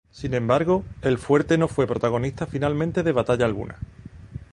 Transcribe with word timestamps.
Sin 0.09 0.33
embargo, 0.33 0.83
el 1.03 1.19
fuerte 1.19 1.59
no 1.59 1.67
fue 1.67 1.85
protagonista 1.85 2.47
finalmente 2.47 3.03
de 3.03 3.11
batalla 3.11 3.45
alguna. 3.45 3.75